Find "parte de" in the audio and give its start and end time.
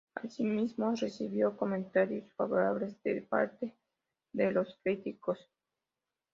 3.21-4.49